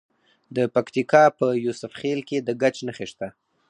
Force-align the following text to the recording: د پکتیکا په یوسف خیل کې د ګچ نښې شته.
د 0.55 0.57
پکتیکا 0.75 1.23
په 1.39 1.47
یوسف 1.65 1.91
خیل 1.99 2.19
کې 2.29 2.37
د 2.41 2.49
ګچ 2.61 2.75
نښې 2.87 3.07
شته. 3.11 3.27